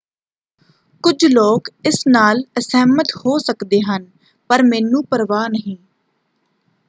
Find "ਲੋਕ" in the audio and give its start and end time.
1.25-1.69